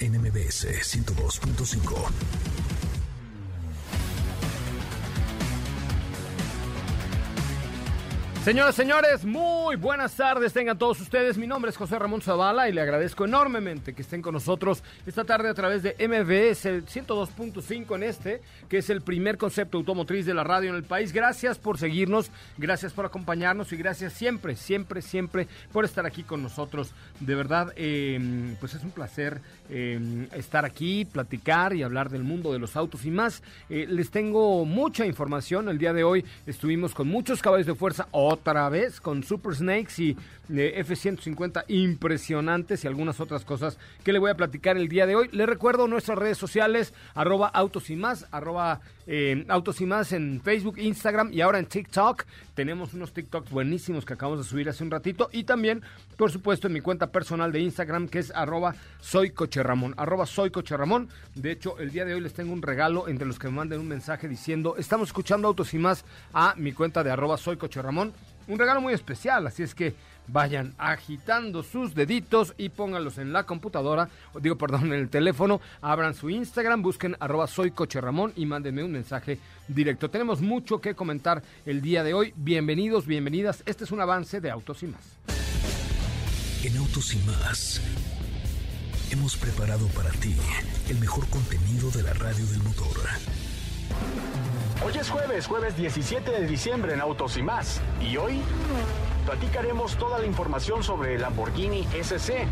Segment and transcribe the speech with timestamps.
[0.00, 2.63] NMBS 102.5.
[8.44, 11.38] Señoras, señores, muy buenas tardes tengan todos ustedes.
[11.38, 15.24] Mi nombre es José Ramón Zavala y le agradezco enormemente que estén con nosotros esta
[15.24, 20.34] tarde a través de MBS 102.5 en este, que es el primer concepto automotriz de
[20.34, 21.14] la radio en el país.
[21.14, 26.42] Gracias por seguirnos, gracias por acompañarnos y gracias siempre, siempre, siempre por estar aquí con
[26.42, 26.92] nosotros.
[27.20, 32.52] De verdad, eh, pues es un placer eh, estar aquí, platicar y hablar del mundo
[32.52, 33.42] de los autos y más.
[33.70, 35.70] Eh, les tengo mucha información.
[35.70, 39.98] El día de hoy estuvimos con muchos caballos de fuerza otra vez con Super Snakes
[39.98, 40.16] y
[40.48, 45.28] F-150 impresionantes y algunas otras cosas que le voy a platicar el día de hoy.
[45.32, 50.40] Le recuerdo nuestras redes sociales, arroba autos y más, arroba eh, autos y más en
[50.42, 52.24] Facebook, Instagram y ahora en TikTok.
[52.54, 55.82] Tenemos unos TikToks buenísimos que acabamos de subir hace un ratito y también,
[56.16, 60.50] por supuesto, en mi cuenta personal de Instagram que es arroba soy Ramón, arroba soy
[60.50, 61.08] Ramón.
[61.34, 63.80] De hecho, el día de hoy les tengo un regalo entre los que me manden
[63.80, 68.12] un mensaje diciendo, estamos escuchando autos y más a mi cuenta de arroba soy Ramón
[68.46, 69.94] un regalo muy especial, así es que
[70.28, 75.60] vayan agitando sus deditos y pónganlos en la computadora, o digo, perdón, en el teléfono,
[75.80, 80.10] abran su Instagram, busquen arroba soy coche Ramón y mándenme un mensaje directo.
[80.10, 82.32] Tenemos mucho que comentar el día de hoy.
[82.36, 83.62] Bienvenidos, bienvenidas.
[83.66, 85.18] Este es un avance de Autos y más.
[86.62, 87.80] En Autos y más
[89.10, 90.34] hemos preparado para ti
[90.88, 92.96] el mejor contenido de la radio del motor.
[94.84, 97.80] Hoy es jueves, jueves 17 de diciembre en Autos y más.
[98.00, 98.40] Y hoy
[99.24, 102.46] platicaremos toda la información sobre el Lamborghini SC.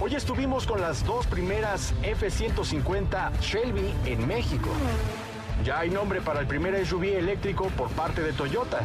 [0.00, 4.70] Hoy estuvimos con las dos primeras F-150 Shelby en México.
[5.64, 8.80] Ya hay nombre para el primer SUV eléctrico por parte de Toyota.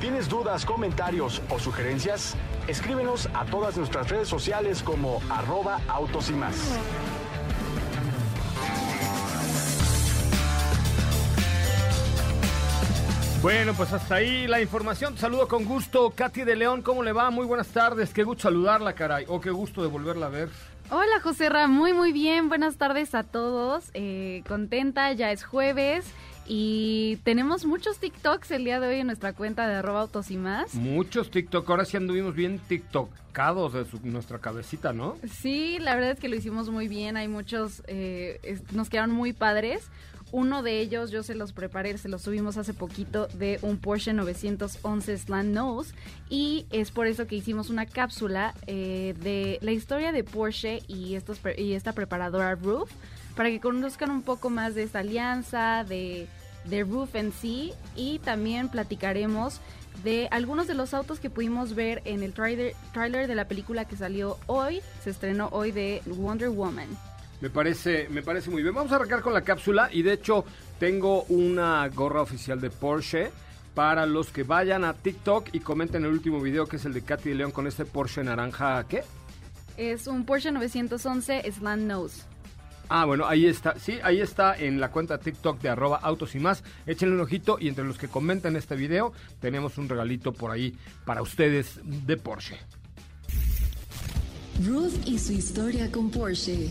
[0.00, 2.34] ¿Tienes dudas, comentarios o sugerencias?
[2.66, 5.80] Escríbenos a todas nuestras redes sociales como arroba
[6.30, 6.78] y más.
[13.42, 15.16] Bueno, pues hasta ahí la información.
[15.16, 16.10] saludo con gusto.
[16.10, 17.30] Katy de León, ¿cómo le va?
[17.30, 18.12] Muy buenas tardes.
[18.12, 19.24] Qué gusto saludarla, caray.
[19.28, 20.50] O oh, qué gusto de volverla a ver.
[20.90, 21.66] Hola, José Ra.
[21.66, 22.50] Muy, muy bien.
[22.50, 23.90] Buenas tardes a todos.
[23.94, 26.04] Eh, contenta, ya es jueves.
[26.46, 30.36] Y tenemos muchos TikToks el día de hoy en nuestra cuenta de arroba autos y
[30.36, 30.74] más.
[30.74, 31.70] Muchos TikTok.
[31.70, 35.16] Ahora sí anduvimos bien TikTokados de nuestra cabecita, ¿no?
[35.40, 37.16] Sí, la verdad es que lo hicimos muy bien.
[37.16, 39.88] Hay muchos, eh, nos quedaron muy padres.
[40.32, 44.12] Uno de ellos yo se los preparé, se los subimos hace poquito de un Porsche
[44.12, 45.94] 911 Slant Nose
[46.28, 51.14] y es por eso que hicimos una cápsula eh, de la historia de Porsche y,
[51.14, 52.90] esta preparadora Roof
[53.34, 56.28] para que conozcan un poco más de esta alianza, de,
[56.68, 59.60] Roof en sí y también platicaremos
[60.04, 63.96] de algunos de los autos que pudimos ver en el trailer de la película que
[63.96, 67.09] salió hoy, se estrenó hoy de Wonder Woman.
[67.40, 68.74] Me parece, me parece muy bien.
[68.74, 70.44] Vamos a arrancar con la cápsula y de hecho
[70.78, 73.30] tengo una gorra oficial de Porsche
[73.74, 77.02] para los que vayan a TikTok y comenten el último video que es el de
[77.02, 79.02] Katy de León con este Porsche naranja, ¿qué?
[79.76, 82.22] Es un Porsche 911 Slant Nose.
[82.92, 83.78] Ah, bueno, ahí está.
[83.78, 86.64] Sí, ahí está en la cuenta TikTok de arroba autos y más.
[86.86, 90.76] Échenle un ojito y entre los que comenten este video tenemos un regalito por ahí
[91.06, 92.58] para ustedes de Porsche.
[94.66, 96.68] Ruth y su historia con Porsche.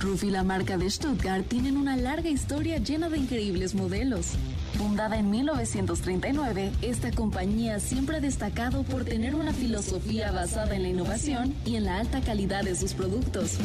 [0.00, 4.34] Ruf y la marca de Stuttgart tienen una larga historia llena de increíbles modelos.
[4.76, 10.88] Fundada en 1939, esta compañía siempre ha destacado por tener una filosofía basada en la
[10.88, 13.58] innovación y en la alta calidad de sus productos.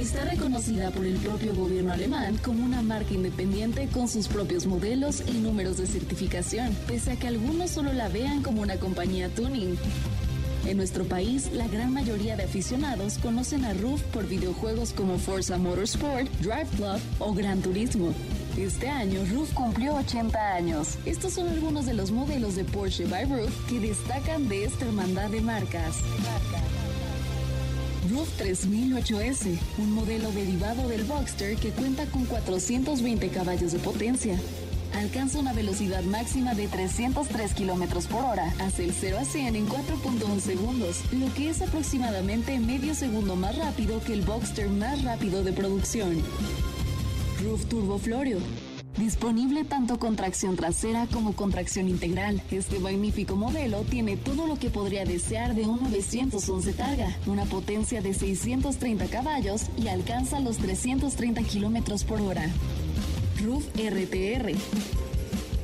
[0.00, 5.22] Está reconocida por el propio gobierno alemán como una marca independiente con sus propios modelos
[5.26, 9.76] y números de certificación, pese a que algunos solo la vean como una compañía tuning.
[10.66, 15.58] En nuestro país, la gran mayoría de aficionados conocen a Roof por videojuegos como Forza
[15.58, 18.14] Motorsport, Drive Club o Gran Turismo.
[18.56, 20.96] Este año, Roof cumplió 80 años.
[21.04, 25.28] Estos son algunos de los modelos de Porsche by Roof que destacan de esta hermandad
[25.28, 25.96] de marcas.
[28.10, 34.38] Roof 3008S, un modelo derivado del Boxster que cuenta con 420 caballos de potencia.
[34.94, 39.68] Alcanza una velocidad máxima de 303 kilómetros por hora, hace el 0 a 100 en
[39.68, 45.42] 4.1 segundos, lo que es aproximadamente medio segundo más rápido que el Boxster más rápido
[45.42, 46.22] de producción.
[47.42, 48.38] Roof Turbo Florio.
[48.96, 52.40] Disponible tanto con tracción trasera como con tracción integral.
[52.52, 58.00] Este magnífico modelo tiene todo lo que podría desear de un 911 Targa, una potencia
[58.00, 62.48] de 630 caballos y alcanza los 330 kilómetros por hora.
[63.44, 64.52] Roof RTR.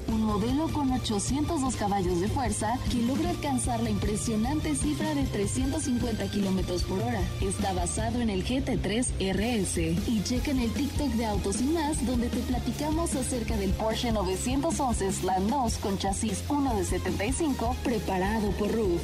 [0.08, 6.30] Un modelo con 802 caballos de fuerza que logra alcanzar la impresionante cifra de 350
[6.30, 7.22] kilómetros por hora.
[7.40, 9.78] Está basado en el GT3 RS.
[9.78, 14.12] Y checa en el TikTok de Autos y más, donde te platicamos acerca del Porsche
[14.12, 19.00] 911 Slam 2 con chasis 1 de 75 preparado por Roof.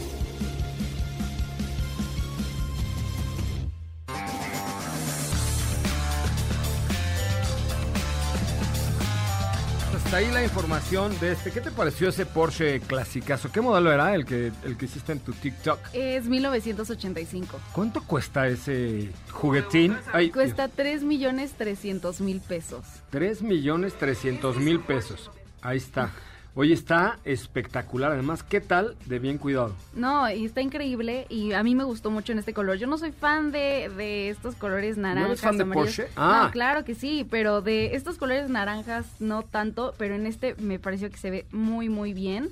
[10.17, 11.53] Ahí la información de este.
[11.53, 13.53] ¿Qué te pareció ese Porsche clasicazo?
[13.53, 15.79] ¿Qué modelo era el que, el que hiciste en tu TikTok?
[15.93, 17.61] Es 1985.
[17.73, 19.97] ¿Cuánto cuesta ese juguetín?
[20.13, 22.85] Ay, Cuesta 3 millones 300 mil pesos.
[23.11, 25.31] 3 millones 300 mil pesos.
[25.61, 26.11] Ahí está.
[26.59, 28.13] Oye, está espectacular.
[28.13, 29.75] Además, ¿qué tal de bien cuidado?
[29.95, 32.79] No, y está increíble y a mí me gustó mucho en este color.
[32.79, 35.29] Yo no soy fan de, de estos colores naranjas.
[35.33, 35.67] eres fan de.
[35.67, 36.09] Porsche?
[36.17, 36.45] Ah.
[36.47, 40.79] No, claro que sí, pero de estos colores naranjas no tanto, pero en este me
[40.79, 42.49] pareció que se ve muy, muy bien.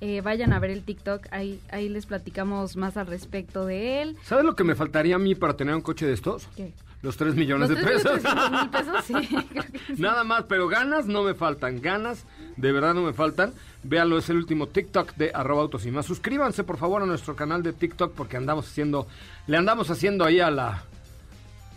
[0.00, 4.16] Eh, vayan a ver el TikTok, ahí, ahí les platicamos más al respecto de él.
[4.24, 6.48] ¿Sabes lo que me faltaría a mí para tener un coche de estos?
[6.56, 6.72] ¿Qué?
[7.02, 8.22] Los 3 millones ¿Los de tres pesos.
[8.50, 9.04] mil pesos?
[9.04, 9.14] Sí,
[9.50, 9.94] creo que sí.
[10.02, 11.80] Nada más, pero ganas no me faltan.
[11.80, 12.24] Ganas
[12.56, 13.52] de verdad no me faltan.
[13.82, 16.06] Véanlo, es el último TikTok de arroba autos y más.
[16.06, 19.06] Suscríbanse por favor a nuestro canal de TikTok porque andamos haciendo,
[19.46, 20.84] le andamos haciendo ahí a la,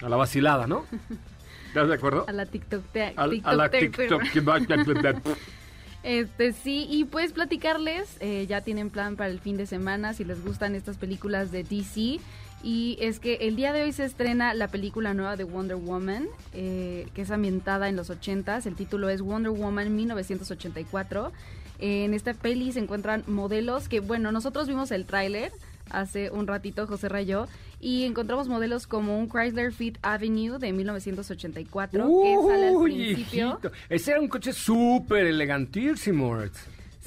[0.02, 0.86] a la vacilada, ¿no?
[1.68, 2.26] ¿Estás de acuerdo?
[2.28, 2.84] A la TikTok.
[2.94, 4.22] te- Al- a la TikTok.
[4.32, 5.38] TikTok.
[6.04, 10.24] Este sí, y pues platicarles, eh, ya tienen plan para el fin de semana si
[10.24, 12.20] les gustan estas películas de DC.
[12.63, 16.27] Y es que el día de hoy se estrena la película nueva de Wonder Woman,
[16.54, 18.65] eh, que es ambientada en los 80s.
[18.65, 21.31] El título es Wonder Woman 1984.
[21.80, 25.51] En esta peli se encuentran modelos que, bueno, nosotros vimos el tráiler
[25.89, 27.48] hace un ratito, José Rayó,
[27.80, 33.50] y encontramos modelos como un Chrysler Fit Avenue de 1984, que sale al principio.
[33.51, 33.71] hijito.
[33.88, 36.38] Ese era un coche súper elegantísimo.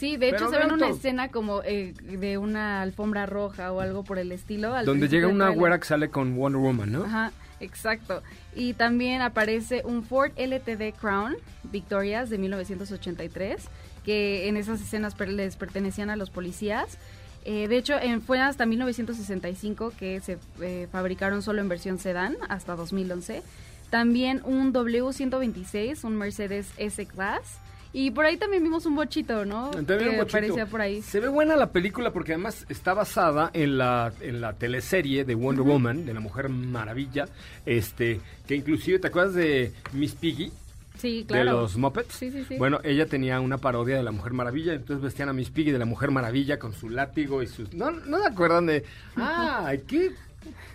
[0.01, 3.81] Sí, de hecho Pero se ve una escena como eh, de una alfombra roja o
[3.81, 4.75] algo por el estilo.
[4.75, 7.05] al Donde llega una güera que sale con Wonder Woman, ¿no?
[7.05, 8.23] Ajá, exacto.
[8.57, 13.63] Y también aparece un Ford LTD Crown Victorias de 1983,
[14.05, 16.97] que en esas escenas per- les pertenecían a los policías.
[17.45, 22.37] Eh, de hecho, en- fue hasta 1965 que se eh, fabricaron solo en versión sedán,
[22.49, 23.43] hasta 2011.
[23.91, 27.59] También un W126, un Mercedes S-Class.
[27.93, 29.71] Y por ahí también vimos un bochito, ¿no?
[29.71, 30.37] También que un bochito.
[30.39, 31.03] aparecía por ahí.
[31.03, 35.35] Se ve buena la película porque además está basada en la, en la teleserie de
[35.35, 37.27] Wonder Woman, de la Mujer Maravilla,
[37.67, 40.53] este, que inclusive, ¿te acuerdas de Miss Piggy?
[40.99, 41.45] Sí, claro.
[41.45, 42.15] De los Muppets.
[42.15, 42.57] Sí, sí, sí.
[42.59, 45.79] Bueno, ella tenía una parodia de la Mujer Maravilla, entonces vestían a Miss Piggy de
[45.79, 47.73] la Mujer Maravilla con su látigo y sus...
[47.73, 48.85] ¿No, no se acuerdan de...?
[49.17, 50.13] ¡Ah, qué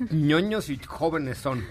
[0.10, 1.64] ñoños y jóvenes son!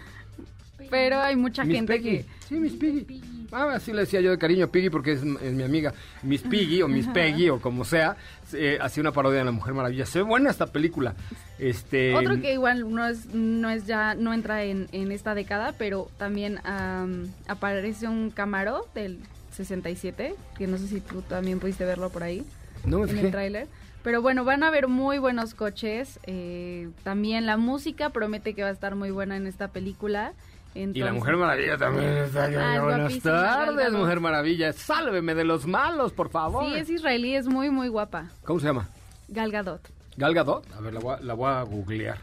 [0.88, 2.18] Pero hay mucha Miss gente Piggy.
[2.18, 2.24] que...
[2.48, 3.43] Sí, Miss Piggy.
[3.56, 5.94] Ah, así le decía yo de cariño Piggy porque es, es mi amiga.
[6.22, 8.16] Miss Piggy o Miss Peggy o como sea,
[8.52, 10.06] eh, hacía una parodia de la Mujer Maravilla.
[10.06, 11.14] Se ve buena esta película.
[11.58, 15.72] Este, Otro que igual no es, no es ya, no entra en, en esta década,
[15.78, 19.20] pero también am, aparece un Camaro del
[19.52, 22.44] 67, que no sé si tú también pudiste verlo por ahí
[22.84, 23.26] No me en fijé.
[23.26, 23.68] el tráiler.
[24.02, 26.18] Pero bueno, van a haber muy buenos coches.
[26.24, 30.32] eh, también la música promete que va a estar muy buena en esta película.
[30.74, 32.54] Y la Mujer Maravilla también está aquí.
[32.56, 33.92] Ah, Buenas tardes.
[33.92, 34.72] Mujer Maravilla.
[34.72, 36.64] Sálveme de los malos, por favor.
[36.64, 38.26] Sí, es israelí, es muy, muy guapa.
[38.44, 38.88] ¿Cómo se llama?
[39.28, 39.80] Gal Gadot.
[40.16, 40.64] ¿Gal Gadot?
[40.76, 42.18] A ver, la voy a, la voy a googlear.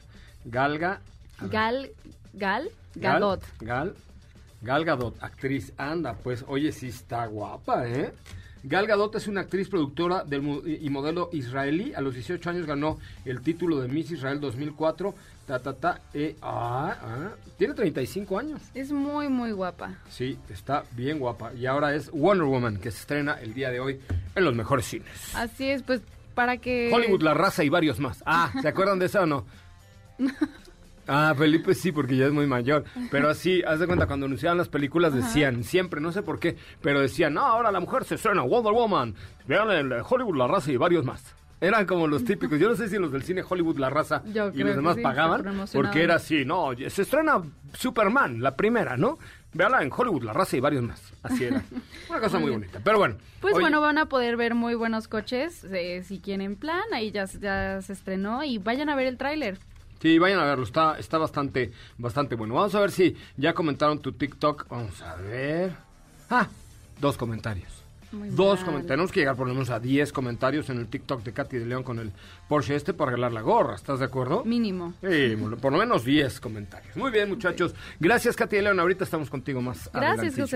[0.46, 1.00] Galga...
[1.40, 1.52] a ver.
[1.52, 1.92] Gal,
[2.34, 3.44] Gal Gal- Gadot.
[3.60, 3.96] Gal,
[4.62, 5.72] Gal Gadot, actriz.
[5.78, 8.14] Anda, pues, oye, sí está guapa, ¿eh?
[8.64, 10.42] Gal Gadot es una actriz productora del
[10.82, 11.94] y modelo israelí.
[11.96, 15.16] A los 18 años ganó el título de Miss Israel 2004.
[15.48, 16.02] Ta, ta, ta.
[16.14, 17.30] eh, ah, ah.
[17.58, 18.62] Tiene 35 años.
[18.76, 19.96] Es muy, muy guapa.
[20.10, 21.54] Sí, está bien guapa.
[21.54, 24.00] Y ahora es Wonder Woman, que se estrena el día de hoy
[24.36, 25.36] en los mejores cines.
[25.36, 26.02] Así es, pues
[26.36, 26.92] para que...
[26.94, 28.24] Hollywood, la raza y varios más.
[28.26, 29.46] Ah, ¿se acuerdan de eso o no?
[31.14, 32.86] Ah, Felipe sí, porque ya es muy mayor.
[33.12, 36.56] Pero así, haz de cuenta, cuando anunciaban las películas decían, siempre, no sé por qué,
[36.82, 39.14] pero decían, no, ahora la mujer se estrena Wonder Woman.
[39.46, 41.36] Vean el Hollywood, la raza y varios más.
[41.60, 42.60] Eran como los típicos.
[42.60, 45.02] Yo no sé si los del cine Hollywood, la raza Yo y los demás sí,
[45.02, 47.42] pagaban, porque era así, no, se estrena
[47.74, 49.20] Superman, la primera, ¿no?
[49.54, 51.14] Véala en Hollywood, la raza y varios más.
[51.24, 51.62] Así era.
[52.10, 52.80] Una cosa muy bonita.
[52.82, 53.18] Pero bueno.
[53.42, 57.12] Pues oye, bueno, van a poder ver muy buenos coches, eh, si quieren plan, ahí
[57.12, 59.58] ya, ya se estrenó y vayan a ver el tráiler.
[60.02, 62.56] Sí, vayan a verlo, está, está bastante, bastante bueno.
[62.56, 64.68] Vamos a ver si ya comentaron tu TikTok.
[64.68, 65.74] Vamos a ver.
[66.30, 66.48] Ah,
[67.00, 67.82] dos comentarios.
[68.12, 68.66] Muy dos mal.
[68.66, 68.88] comentarios.
[68.88, 71.66] Tenemos que llegar por lo menos a 10 comentarios en el TikTok de Katy de
[71.66, 72.12] León con el
[72.50, 73.76] Porsche este para regalar la gorra.
[73.76, 74.44] ¿Estás de acuerdo?
[74.44, 74.94] Mínimo.
[75.02, 76.96] Sí, por lo menos 10 comentarios.
[76.98, 77.74] Muy bien, muchachos.
[78.00, 78.80] Gracias, Katy de León.
[78.80, 80.48] Ahorita estamos contigo más Gracias, adelantillo.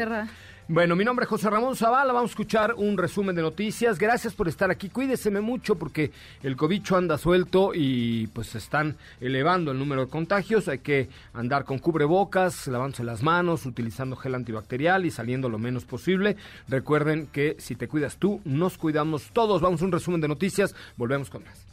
[0.68, 4.00] Bueno, mi nombre es José Ramón Zavala, vamos a escuchar un resumen de noticias.
[4.00, 4.90] Gracias por estar aquí.
[4.90, 10.12] Cuídeseme mucho porque el cobicho anda suelto y pues se están elevando el número de
[10.12, 10.68] contagios.
[10.68, 15.86] Hay que andar con cubrebocas, lavándose las manos, utilizando gel antibacterial y saliendo lo menos
[15.86, 16.36] posible.
[16.68, 19.62] Recuerden que si te cuidas tú, nos cuidamos todos.
[19.62, 20.74] Vamos a un resumen de noticias.
[20.98, 21.64] Volvemos con más.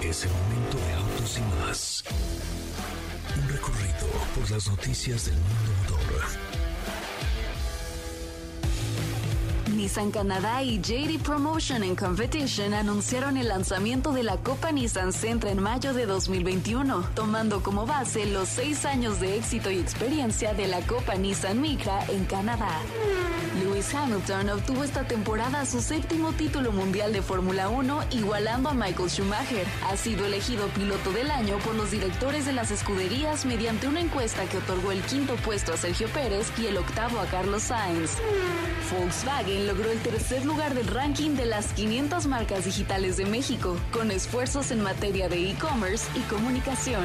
[0.00, 2.04] Es el momento de autos y más.
[3.36, 5.75] Un recorrido por las noticias del mundo
[9.76, 15.50] Nissan Canadá y JD Promotion and Competition anunciaron el lanzamiento de la Copa Nissan Sentra
[15.50, 20.66] en mayo de 2021, tomando como base los seis años de éxito y experiencia de
[20.66, 22.80] la Copa Nissan Micra en Canadá.
[23.76, 29.66] Hamilton obtuvo esta temporada su séptimo título mundial de Fórmula 1, igualando a Michael Schumacher.
[29.90, 34.46] Ha sido elegido piloto del año por los directores de las escuderías mediante una encuesta
[34.46, 38.12] que otorgó el quinto puesto a Sergio Pérez y el octavo a Carlos Sainz.
[38.90, 44.10] Volkswagen logró el tercer lugar del ranking de las 500 marcas digitales de México, con
[44.10, 47.04] esfuerzos en materia de e-commerce y comunicación.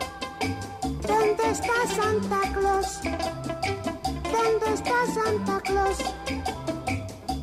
[1.51, 2.99] está Santa Claus?
[3.03, 5.97] ¿Dónde está Santa Claus?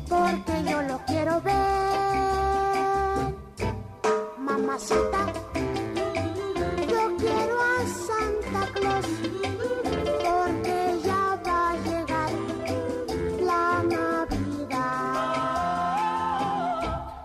[0.09, 1.53] Porque yo lo quiero ver.
[4.39, 5.31] Mamacita,
[6.89, 9.05] yo quiero a Santa Claus.
[10.23, 12.31] Porque ya va a llegar
[13.41, 15.19] la Navidad.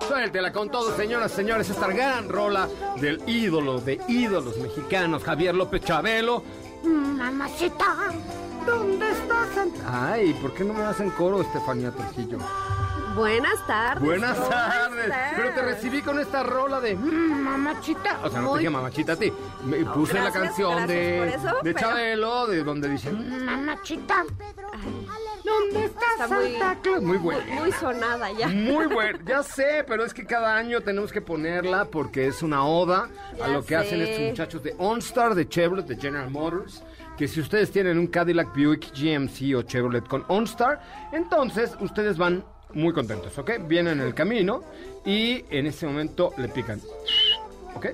[0.06, 2.68] Suéltela con todo, señoras, señores, esta gran rola
[3.00, 6.42] del ídolo de ídolos mexicanos, Javier López Chabelo.
[6.84, 7.96] Mamacita,
[8.66, 12.38] ¿dónde está Santa Ay, ¿por qué no me hacen coro, Estefanía Trujillo?
[13.16, 14.02] Buenas tardes.
[14.04, 15.04] Buenas ¿cómo tardes.
[15.04, 15.32] estás?
[15.36, 18.18] Pero te recibí con esta rola de mm, mamachita.
[18.24, 19.32] O sea, no te dije mamachita a ti.
[19.64, 24.24] Me puse la gracias, canción de, eso, de pero- Chabelo, de donde dice "Mm, Mamachita,
[25.44, 27.02] ¿dónde está, Está muy, Santa Claus?
[27.02, 27.54] muy muy, buena.
[27.54, 28.48] muy sonada ya.
[28.48, 32.66] Muy bueno, ya sé, pero es que cada año tenemos que ponerla porque es una
[32.66, 33.08] oda
[33.42, 36.82] a lo que hacen estos muchachos de OnStar, de Chevrolet, de General Motors.
[37.16, 40.80] Que si ustedes tienen un Cadillac Buick GMC o Chevrolet con OnStar,
[41.12, 43.52] entonces ustedes van muy contentos, ¿ok?
[43.68, 44.64] Vienen en el camino
[45.04, 46.80] y en ese momento le pican,
[47.76, 47.86] ¿ok?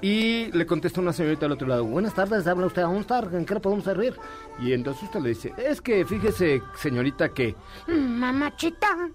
[0.00, 3.44] Y le contesta una señorita al otro lado, buenas tardes, habla usted a OnStar, ¿en
[3.44, 4.14] qué le podemos servir?
[4.60, 7.54] Y entonces usted le dice, es que fíjese, señorita, que
[7.86, 9.10] Mamachita,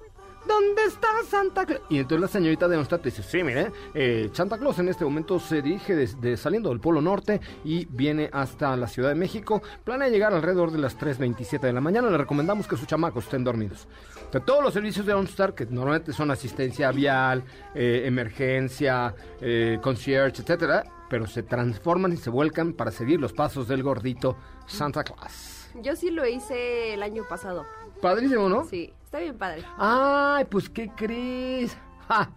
[0.47, 1.81] ¿Dónde está Santa Claus?
[1.89, 5.39] Y entonces la señorita de Onstad dice, sí, mire, eh, Santa Claus en este momento
[5.39, 9.61] se dirige desde saliendo del Polo Norte y viene hasta la Ciudad de México.
[9.83, 12.09] Planea llegar alrededor de las 3.27 de la mañana.
[12.09, 13.87] Le recomendamos que sus chamacos estén dormidos.
[14.31, 20.41] De todos los servicios de OnStar, que normalmente son asistencia vial, eh, emergencia, eh, concierge,
[20.41, 24.37] etcétera, pero se transforman y se vuelcan para seguir los pasos del gordito
[24.67, 25.69] Santa Claus.
[25.81, 27.65] Yo sí lo hice el año pasado.
[28.01, 28.65] Padrísimo, ¿no?
[28.65, 29.63] Sí, está bien padre.
[29.77, 31.77] Ay, pues, ¿qué crees?
[32.07, 32.29] ¡Ja!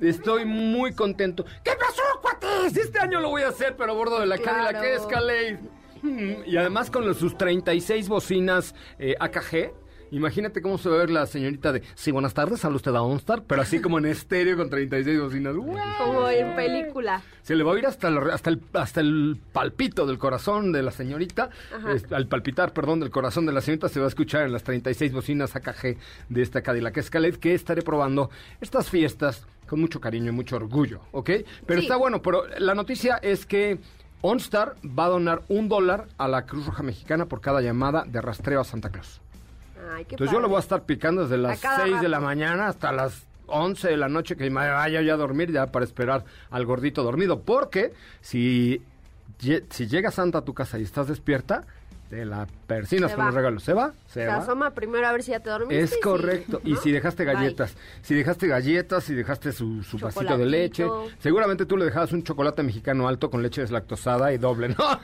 [0.00, 1.44] Estoy muy contento.
[1.64, 2.76] ¿Qué pasó, cuates?
[2.76, 4.64] Este año lo voy a hacer, pero a bordo de la Claro.
[4.64, 5.60] Cadillac Escalade.
[6.02, 9.72] Mm, Y además con los- sus 36 bocinas eh, AKG,
[10.16, 13.02] Imagínate cómo se va a ver la señorita de, sí, buenas tardes, habla usted a
[13.02, 15.54] OnStar, pero así como en estéreo con 36 bocinas.
[15.98, 17.22] Como en película.
[17.42, 20.82] Se le va a oír hasta el, hasta el, hasta el palpito del corazón de
[20.82, 21.92] la señorita, Ajá.
[21.92, 24.62] es- al palpitar, perdón, del corazón de la señorita se va a escuchar en las
[24.64, 25.98] 36 bocinas AKG
[26.30, 28.30] de esta Cadillac Escalade que estaré probando
[28.62, 31.30] estas fiestas con mucho cariño y mucho orgullo, ¿ok?
[31.66, 31.86] Pero Sí.
[31.86, 33.78] está bueno, pero la noticia es que
[34.22, 38.20] OnStar va a donar un dólar a la Cruz Roja Mexicana por cada llamada de
[38.22, 39.20] rastreo a Santa Claus.
[39.88, 40.48] Ay, qué Entonces yo padre.
[40.48, 43.96] voy a estar picando desde las cada 6 de la mañana hasta las 11 de
[43.96, 47.42] la noche que me vaya ya a dormir ya para esperar al gordito dormido.
[47.42, 48.82] Porque si,
[49.38, 51.64] si llega Santa a tu casa y estás despierta,
[52.10, 53.64] te la persinas con los regalos.
[53.64, 53.92] ¿Se va?
[54.06, 54.36] Se, Se va.
[54.36, 55.80] asoma primero a ver si ya te dormiste.
[55.80, 56.60] Es correcto.
[56.64, 56.80] Y ¿no?
[56.80, 57.34] si dejaste Bye.
[57.34, 60.86] galletas, si dejaste galletas, si dejaste su, su vasito de leche,
[61.18, 64.76] seguramente tú le dejabas un chocolate mexicano alto con leche deslactosada y doble, ¿no?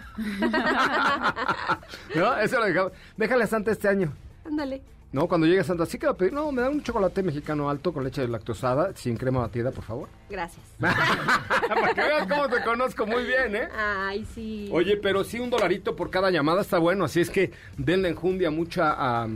[2.14, 2.36] ¿No?
[2.38, 2.92] Eso lo dejaba.
[3.16, 4.12] Déjale a Santa este año.
[4.44, 4.82] Ándale.
[5.12, 7.68] No, cuando llegue Santa, sí que va a pedir, no, me da un chocolate mexicano
[7.68, 10.08] alto con leche deslactosada, sin crema batida, por favor.
[10.30, 10.64] Gracias.
[10.80, 13.68] Para que veas cómo te conozco muy bien, ¿eh?
[13.76, 14.70] Ay, sí.
[14.72, 18.50] Oye, pero sí un dolarito por cada llamada está bueno, así es que denle enjundia
[18.50, 19.28] mucha a,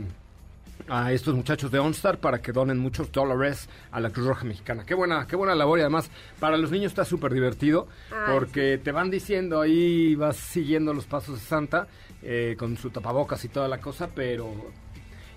[0.89, 4.83] a estos muchachos de OnStar para que donen muchos dólares a la Cruz Roja Mexicana.
[4.83, 6.09] Qué buena, qué buena labor y además
[6.39, 11.05] para los niños está súper divertido Ay, porque te van diciendo ahí, vas siguiendo los
[11.05, 11.87] pasos de Santa
[12.23, 14.51] eh, con su tapabocas y toda la cosa, pero...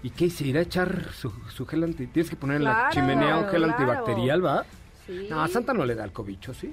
[0.02, 0.30] ¿Y qué?
[0.30, 2.06] ¿Se irá a echar su, su gel anti...
[2.06, 3.72] Tienes que poner en la chimenea un gel claro.
[3.72, 4.64] antibacterial, ¿va?
[5.06, 5.26] Sí.
[5.28, 6.72] No, a Santa no le da el cobicho, ¿sí?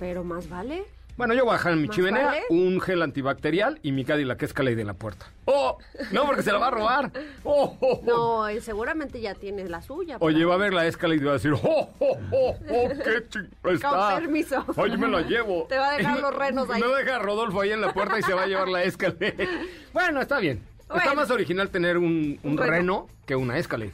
[0.00, 0.84] Pero más vale.
[1.16, 2.42] Bueno, yo voy a dejar en mi ¿Más chimenea vale?
[2.50, 5.26] un gel antibacterial y mi Cadillac Escalade en la puerta.
[5.46, 5.78] ¡Oh!
[6.12, 7.10] No, porque se la va a robar.
[7.42, 7.74] ¡Oh!
[7.80, 8.46] oh, oh!
[8.46, 10.18] No, seguramente ya tienes la suya.
[10.20, 11.58] Oye, va a ver la Escalade y va a decir, ¡oh,
[11.98, 12.88] oh, oh, oh!
[13.02, 13.88] ¡Qué ching está!
[13.88, 14.64] Con permiso.
[14.76, 15.64] Oye, me la llevo.
[15.70, 16.82] Te va a dejar los renos ahí.
[16.82, 18.82] Me va a dejar Rodolfo ahí en la puerta y se va a llevar la
[18.82, 19.48] Escalade.
[19.94, 20.62] Bueno, está bien.
[20.94, 22.70] Está más original tener un, un Un reno.
[22.70, 23.92] reno que una Escalade.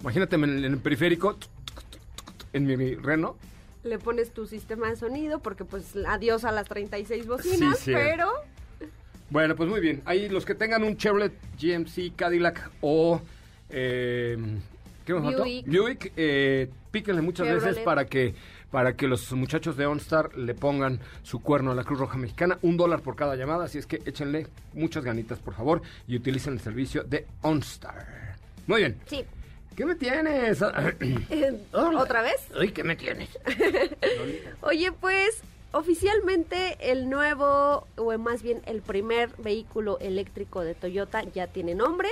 [0.00, 1.38] Imagínate en el, en el periférico,
[2.52, 3.36] en mi reno,
[3.84, 7.92] Le pones tu sistema de sonido porque pues adiós a las 36 bocinas, Sí, sí.
[7.92, 8.30] pero
[9.30, 10.02] Bueno, pues muy bien.
[10.04, 13.20] Ahí los que tengan un Chevrolet GMC Cadillac o
[13.70, 14.36] eh,
[15.04, 15.42] ¿qué me faltó?
[15.42, 15.66] Buick.
[15.66, 18.34] Buick, eh, píquenle muchas veces para que
[18.74, 22.58] para que los muchachos de OnStar le pongan su cuerno a la Cruz Roja Mexicana,
[22.62, 26.54] un dólar por cada llamada, así es que échenle muchas ganitas, por favor, y utilicen
[26.54, 28.34] el servicio de OnStar.
[28.66, 29.00] Muy bien.
[29.06, 29.24] sí.
[29.76, 30.60] ¿Qué me tienes?
[31.72, 32.48] ¿Otra vez?
[32.58, 33.28] Ay, ¿qué me tienes?
[34.60, 41.46] Oye, pues oficialmente el nuevo, o más bien el primer vehículo eléctrico de Toyota ya
[41.46, 42.08] tiene nombre.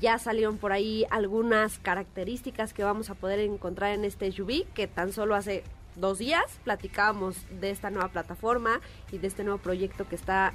[0.00, 4.86] Ya salieron por ahí algunas características que vamos a poder encontrar en este SUV, que
[4.86, 5.64] tan solo hace
[5.96, 10.54] dos días platicábamos de esta nueva plataforma y de este nuevo proyecto que está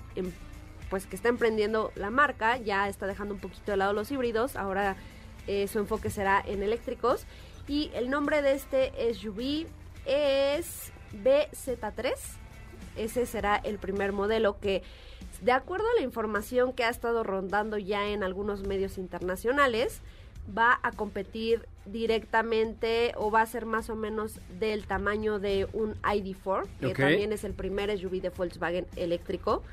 [0.90, 4.56] pues que está emprendiendo la marca, ya está dejando un poquito de lado los híbridos,
[4.56, 4.96] ahora
[5.48, 7.26] eh, su enfoque será en eléctricos.
[7.68, 9.68] Y el nombre de este SUV
[10.06, 10.92] es
[11.24, 12.14] BZ3.
[12.96, 14.84] Ese será el primer modelo que,
[15.42, 20.02] de acuerdo a la información que ha estado rondando ya en algunos medios internacionales,
[20.58, 25.94] va a competir directamente o va a ser más o menos del tamaño de un
[26.02, 29.64] ID4, que también es el primer SUV de Volkswagen eléctrico,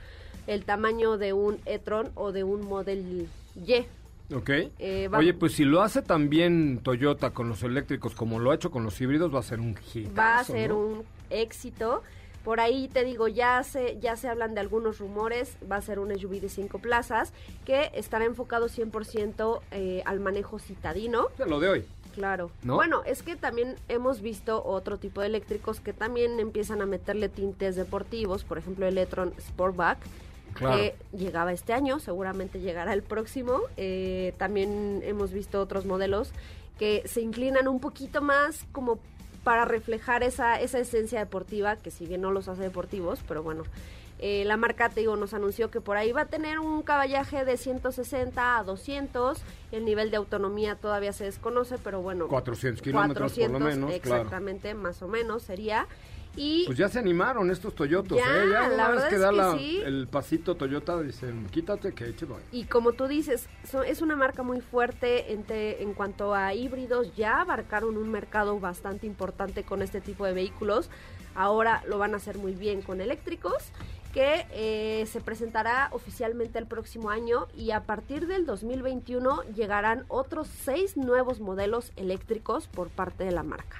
[0.46, 3.86] el tamaño de un e-tron o de un Model Y.
[4.34, 4.50] Ok.
[4.78, 8.54] Eh, va- Oye, pues si lo hace también Toyota con los eléctricos como lo ha
[8.54, 10.78] hecho con los híbridos, va a ser un hitazo, va a ser ¿no?
[10.78, 12.02] un éxito.
[12.44, 15.98] Por ahí te digo, ya se, ya se hablan de algunos rumores, va a ser
[15.98, 17.32] un SUV de cinco plazas
[17.64, 21.28] que estará enfocado 100% eh, al manejo citadino.
[21.38, 21.84] Sea, lo de hoy.
[22.14, 22.50] Claro.
[22.62, 22.74] ¿No?
[22.76, 27.28] Bueno, es que también hemos visto otro tipo de eléctricos que también empiezan a meterle
[27.28, 29.98] tintes deportivos, por ejemplo el e-tron Sportback,
[30.52, 30.76] Claro.
[30.76, 33.62] que llegaba este año, seguramente llegará el próximo.
[33.76, 36.30] Eh, también hemos visto otros modelos
[36.78, 39.00] que se inclinan un poquito más como
[39.44, 43.62] para reflejar esa, esa esencia deportiva, que si bien no los hace deportivos, pero bueno.
[44.18, 47.44] eh, la marca, te digo, nos anunció que por ahí va a tener un caballaje
[47.44, 49.38] de 160 a 200.
[49.70, 52.26] El nivel de autonomía todavía se desconoce, pero bueno.
[52.28, 54.22] 400 kilómetros por lo menos, claro.
[54.22, 55.86] Exactamente, más o menos sería.
[56.36, 58.48] Y Pues ya se animaron estos Toyotos, Ya, ¿eh?
[58.50, 59.80] Ya la verdad que es da que la- sí.
[59.84, 62.26] el pasito Toyota, dicen, quítate que ahí te.
[62.52, 63.48] Y como tú dices,
[63.86, 67.14] es una marca muy fuerte en, te- en cuanto a híbridos.
[67.16, 70.90] Ya abarcaron un mercado bastante importante con este tipo de vehículos.
[71.34, 73.54] Ahora lo van a hacer muy bien con eléctricos,
[74.12, 80.46] que eh, se presentará oficialmente el próximo año y a partir del 2021 llegarán otros
[80.64, 83.78] seis nuevos modelos eléctricos por parte de la marca.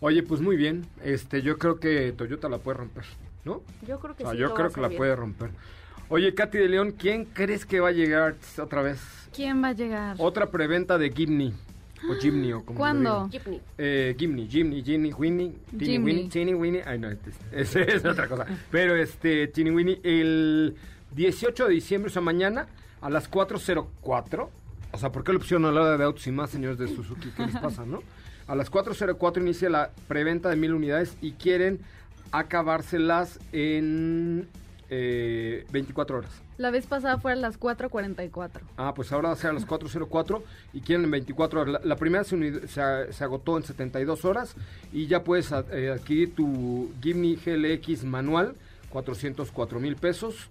[0.00, 0.86] Oye, pues muy bien.
[1.02, 3.04] Este, yo creo que Toyota la puede romper,
[3.44, 3.62] ¿no?
[3.86, 4.38] Yo creo que O sea, sí.
[4.38, 4.98] yo creo que la bien.
[4.98, 5.50] puede romper.
[6.08, 9.00] Oye, Katy de León, ¿quién crees que va a llegar otra vez?
[9.34, 10.16] ¿Quién va a llegar?
[10.18, 11.52] Otra preventa de Gimni.
[12.08, 13.28] O Jimny, o como ¿Cuándo?
[13.28, 13.60] Jeepney.
[13.76, 15.98] Eh, Gimni, Jimny, Ginny, Winnie, Tini.
[15.98, 16.82] Winnie, Tini Winnie.
[16.86, 17.32] Ay, no, este-
[17.96, 18.46] es otra cosa.
[18.70, 20.76] Pero este, Tini Winnie, el
[21.16, 22.68] 18 de diciembre, o sea, mañana,
[23.00, 24.48] a las 4.04.
[24.92, 26.86] O sea, ¿por qué la opción a la hora de autos y más, señores de
[26.86, 27.30] Suzuki?
[27.36, 28.00] ¿Qué les pasa, no?
[28.48, 31.80] A las 4.04 inicia la preventa de mil unidades y quieren
[32.32, 34.48] acabárselas en
[34.90, 36.30] eh, 24 horas.
[36.56, 38.50] La vez pasada fue a las 4.44.
[38.78, 41.72] Ah, pues ahora va a ser a las 4.04 y quieren en 24 horas.
[41.74, 44.56] La, la primera se, uni- se se agotó en 72 horas
[44.92, 48.54] y ya puedes eh, adquirir tu Gimni GLX manual,
[48.90, 50.48] 404 mil pesos.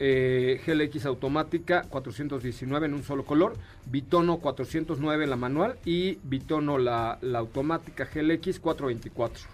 [0.00, 3.56] Eh, GLX automática, 419 en un solo color.
[3.86, 9.44] Bitono, 409 la manual y Bitono la, la automática GLX, 424.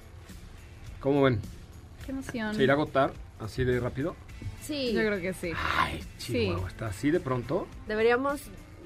[1.00, 1.40] ¿Cómo ven?
[2.04, 2.54] Qué emoción.
[2.54, 4.16] ¿Se irá a agotar así de rápido?
[4.62, 5.52] Sí, Yo creo que sí.
[5.78, 7.66] Ay, Chihuahua, ¿está así de pronto?
[7.86, 8.42] deberíamos,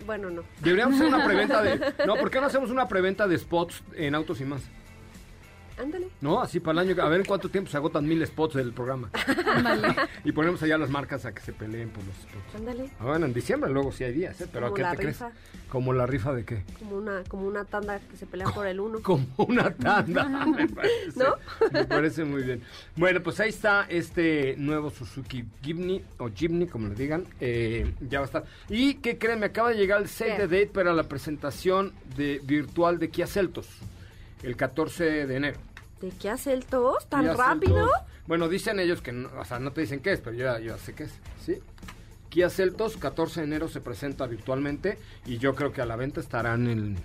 [0.06, 0.42] bueno, no.
[0.60, 1.94] Deberíamos hacer una preventa de...
[2.06, 4.62] No, ¿por qué no hacemos una preventa de spots en Autos y Más?
[5.78, 6.08] Ándale.
[6.20, 7.02] No, así para el año.
[7.02, 9.10] A ver en cuánto tiempo se agotan mil spots del programa.
[9.46, 9.94] Ándale.
[10.24, 12.54] Y ponemos allá las marcas a que se peleen por los spots.
[12.56, 12.90] Ándale.
[12.98, 14.46] Ah, bueno, en diciembre luego sí hay días, ¿eh?
[14.52, 15.30] Pero ¿a qué la te rifa.
[15.30, 15.68] crees?
[15.70, 16.64] Como la rifa de qué?
[16.78, 18.98] Como una, como una tanda que se pelean por el uno.
[19.02, 20.24] Como una tanda.
[20.46, 21.18] me parece.
[21.18, 21.36] ¿No?
[21.72, 22.62] Me parece muy bien.
[22.96, 27.24] Bueno, pues ahí está este nuevo Suzuki Jimny, o Jimny, como le digan.
[27.40, 28.44] eh, ya va a estar.
[28.68, 30.46] Y que creen, me acaba de llegar el set ¿Qué?
[30.46, 33.68] de date para la presentación de virtual de Kia Celtos.
[34.42, 35.58] El 14 de enero.
[36.00, 37.06] ¿De qué hace el tos?
[37.08, 37.88] ¿Tan rápido?
[38.26, 40.58] Bueno, dicen ellos que, no, o sea, no te dicen qué es, pero yo, ya-
[40.60, 41.12] yo ya sé qué es,
[41.44, 41.58] ¿sí?
[42.28, 46.20] Kia Celtos, 14 de enero se presenta virtualmente y yo creo que a la venta
[46.20, 46.96] estarán el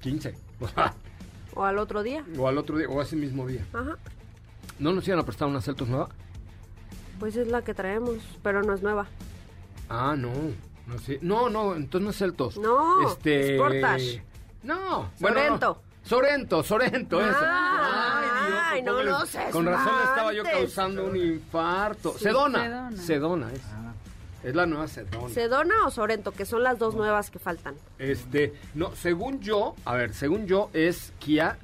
[0.00, 0.94] 15, o, sea,
[1.54, 2.24] ¿O al otro día?
[2.38, 3.64] o al otro día, o ese mismo día.
[3.72, 3.98] Ajá.
[4.78, 6.08] ¿No nos iban a prestar una Celtos nueva?
[7.18, 9.06] Pues es la que traemos, pero no es nueva.
[9.90, 10.30] Ah, no,
[10.86, 11.18] no sé.
[11.20, 12.56] No, no, entonces no es Celtos.
[12.56, 13.56] No, este...
[13.56, 14.22] Sportage.
[14.62, 15.82] No, bueno, no.
[16.04, 16.62] Sorento.
[16.62, 17.36] Sorento, eso.
[17.40, 22.16] Ah, Ay, no póngale- los Con razón le estaba yo causando un infarto.
[22.18, 22.62] Sedona.
[22.64, 22.96] Sedona.
[22.96, 23.60] Sedona es.
[24.42, 25.28] Es la nueva Sedona.
[25.28, 26.32] ¿Sedona o Sorento?
[26.32, 27.74] Que son las dos nuevas que faltan.
[27.98, 31.58] Este, no, según yo, a ver, según yo es Kia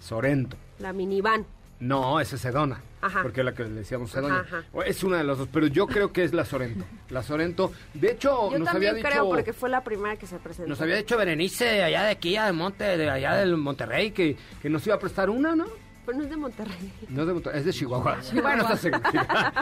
[0.00, 0.56] Sorento.
[0.78, 1.44] La minivan.
[1.80, 2.80] No, esa es Sedona.
[3.00, 3.22] Ajá.
[3.22, 4.40] Porque es la que le decíamos Sedona.
[4.40, 6.84] Ajá, Es una de las dos, pero yo creo que es la Sorento.
[7.08, 7.72] La Sorento.
[7.94, 9.34] De hecho, Yo nos también había creo, dicho.
[9.34, 10.68] porque fue la primera que se presentó.
[10.68, 14.68] Nos había dicho Berenice allá de Kia, de Monte, de allá del Monterrey, que, que
[14.68, 15.66] nos iba a prestar una, ¿no?
[16.10, 16.92] Pero no es de Monterrey.
[17.08, 18.18] No es de Monterrey, es de Chihuahua.
[18.42, 19.02] Bueno, está seguro.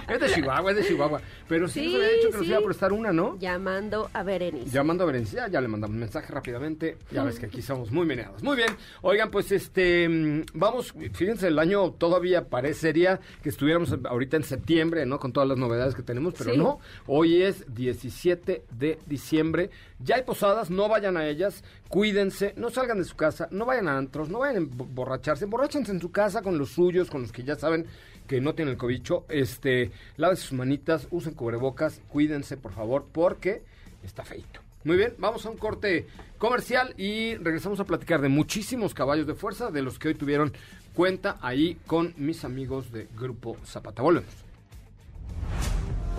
[0.09, 1.21] Es de Chihuahua, es de Chihuahua.
[1.49, 3.39] Pero sí, Sí, nos había dicho que nos iba a prestar una, ¿no?
[3.39, 4.71] Llamando a Berenice.
[4.71, 6.97] Llamando a Berenice, ya, ya le mandamos un mensaje rápidamente.
[7.11, 8.43] Ya ves que aquí somos muy meneados.
[8.43, 8.71] Muy bien.
[9.03, 15.05] Oigan, pues este, mm, vamos, fíjense, el año todavía parecería que estuviéramos ahorita en septiembre,
[15.07, 15.19] ¿no?
[15.19, 16.59] Con todas las novedades que tenemos, pero Sí.
[16.59, 16.79] no.
[17.07, 19.71] Hoy es 17 de diciembre.
[20.01, 21.65] Ya hay posadas, no vayan a ellas.
[21.89, 25.45] Cuídense, no salgan de su casa, no vayan a antros, no vayan a emborracharse.
[25.45, 27.87] Emborráchense en su casa con los suyos, con los que ya saben
[28.27, 29.25] que no tienen el cobicho.
[29.29, 33.63] Este, lávense sus manitas, usen cubrebocas, cuídense, por favor, porque
[34.05, 34.61] está feito.
[34.85, 36.07] Muy bien, vamos a un corte
[36.39, 40.53] comercial y regresamos a platicar de muchísimos caballos de fuerza, de los que hoy tuvieron
[40.95, 44.03] cuenta ahí con mis amigos de Grupo Zapata.
[44.03, 44.48] Volvemos.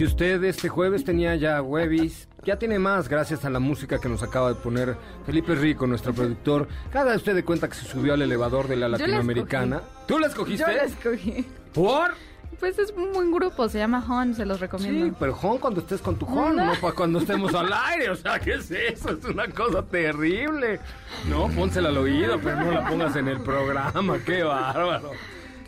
[0.00, 4.08] Si usted este jueves tenía ya Webis, ya tiene más gracias a la música que
[4.08, 6.68] nos acaba de poner Felipe Rico, nuestro productor.
[6.90, 9.82] Cada usted de cuenta que se subió al elevador de la la latinoamericana.
[10.08, 10.64] ¿Tú la escogiste?
[10.66, 11.46] Yo la escogí.
[11.74, 12.12] ¿Por?
[12.58, 15.04] Pues es un buen grupo, se llama Hon, se los recomiendo.
[15.04, 18.08] Sí, pero Jon cuando estés con tu Jon, no para cuando estemos al aire.
[18.08, 19.10] O sea, ¿qué es eso?
[19.10, 20.80] Es una cosa terrible.
[21.28, 24.18] No, pónsela al oído, pero no la pongas en el programa.
[24.24, 25.10] Qué bárbaro.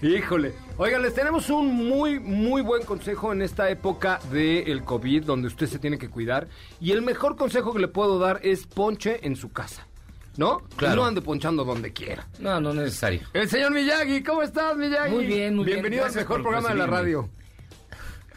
[0.03, 0.53] Híjole.
[0.79, 5.69] Oigan, les tenemos un muy, muy buen consejo en esta época del COVID, donde usted
[5.69, 6.49] se tiene que cuidar.
[6.81, 9.87] Y el mejor consejo que le puedo dar es ponche en su casa.
[10.37, 10.63] ¿No?
[10.77, 10.97] Claro.
[10.97, 12.27] No ande ponchando donde quiera.
[12.41, 13.21] No, no es necesario.
[13.33, 15.13] El señor Miyagi, ¿cómo estás, Miyagi?
[15.13, 15.77] Muy bien, muy bien.
[15.77, 17.29] Bienvenido al mejor programa de la radio.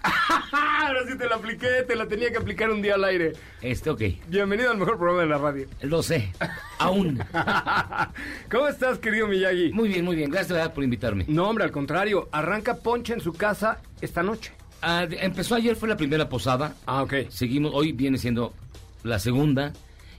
[0.52, 3.34] Ahora sí te la apliqué, te la tenía que aplicar un día al aire.
[3.62, 4.02] Este, ok.
[4.28, 5.68] Bienvenido al mejor programa de la radio.
[5.82, 6.32] Lo sé.
[6.80, 7.20] Aún.
[8.52, 9.72] ¿Cómo estás, querido Miyagi?
[9.72, 10.30] Muy bien, muy bien.
[10.30, 11.26] Gracias verdad, por invitarme.
[11.28, 12.30] No, hombre, al contrario.
[12.32, 14.54] Arranca Ponche en su casa esta noche.
[14.82, 16.76] Ah, empezó ayer, fue la primera posada.
[16.86, 17.30] Ah, ok.
[17.30, 18.54] Seguimos, hoy viene siendo
[19.04, 19.74] la segunda.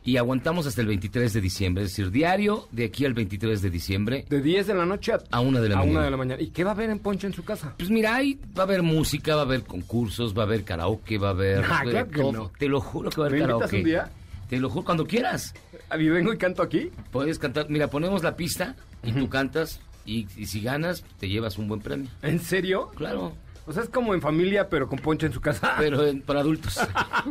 [0.06, 1.84] Y aguantamos hasta el 23 de diciembre.
[1.84, 4.24] Es decir, diario de aquí al 23 de diciembre.
[4.30, 5.92] De 10 de la noche a, A una de la a mañana.
[5.98, 6.40] una de la mañana.
[6.42, 7.74] ¿Y qué va a haber en Ponche en su casa?
[7.76, 11.18] Pues mira, ahí va a haber música, va a haber concursos, va a haber karaoke,
[11.18, 11.64] va a haber...
[11.68, 12.32] Ah, claro que todo.
[12.32, 12.52] no.
[12.58, 13.76] Te lo juro que va a haber ¿Me invitas karaoke.
[13.78, 14.10] un día?
[14.48, 15.54] Te lo juro, cuando quieras.
[15.98, 16.90] ¿Y vengo y canto aquí?
[17.10, 17.66] Puedes cantar.
[17.68, 19.80] Mira, ponemos la pista y tú cantas.
[20.04, 22.08] Y, y si ganas, te llevas un buen premio.
[22.22, 22.92] ¿En serio?
[22.94, 23.32] Claro.
[23.66, 25.74] O sea, es como en familia, pero con Ponche en su casa.
[25.78, 26.78] Pero en- para adultos.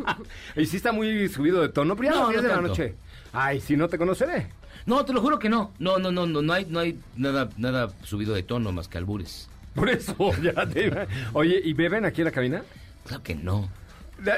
[0.56, 2.54] y sí está muy subido de tono, pero ya a No, las 10 no de
[2.54, 2.94] la noche.
[3.32, 4.48] Ay, si no te conoceré.
[4.84, 5.72] No, te lo juro que no.
[5.78, 8.98] No, no, no, no, no hay, no hay nada, nada subido de tono más que
[8.98, 9.48] albures.
[9.74, 12.62] Por eso, ya te iba- Oye, ¿y beben aquí en la cabina?
[13.06, 13.68] Claro que no.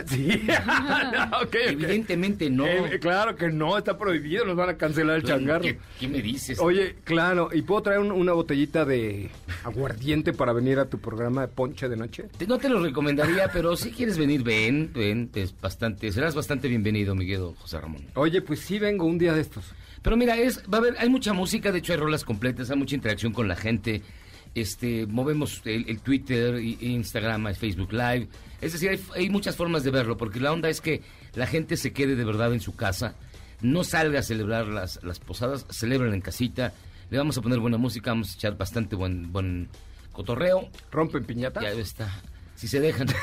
[0.07, 0.43] Sí.
[1.43, 1.55] Ok.
[1.69, 2.67] Evidentemente no.
[2.67, 5.63] Eh, claro que no, está prohibido, nos van a cancelar el changarro.
[5.63, 6.59] ¿Qué, qué me dices?
[6.61, 9.31] Oye, claro, ¿y puedo traer un- una botellita de
[9.65, 12.25] aguardiente para venir a tu programa de ponche de noche?
[12.47, 15.31] No te lo recomendaría, pero si quieres venir, ven, ven.
[15.35, 18.03] Es bastante, serás bastante bienvenido, Miguel José Ramón.
[18.15, 19.65] Oye, pues sí vengo un día de estos.
[20.03, 22.77] Pero mira, es, va a haber, hay mucha música, de hecho hay rolas completas, hay
[22.77, 24.03] mucha interacción con la gente.
[24.55, 28.29] Este, movemos el, el Twitter, Instagram, Facebook Live.
[28.61, 31.03] Es decir, hay, hay muchas formas de verlo, porque la onda es que
[31.35, 33.15] la gente se quede de verdad en su casa,
[33.61, 36.73] no salga a celebrar las, las posadas, celebren en casita.
[37.11, 39.69] Le vamos a poner buena música, vamos a echar bastante buen, buen
[40.13, 40.69] cotorreo.
[40.91, 41.61] ¿Rompen piñata?
[41.63, 42.11] Ya está.
[42.55, 43.09] Si se dejan.